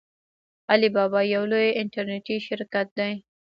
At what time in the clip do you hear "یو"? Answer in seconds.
1.35-1.43